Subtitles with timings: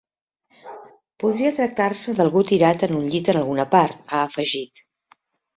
[1.23, 4.87] Podria tractar-se d’algú tirat en un llit en alguna part, ha afegit.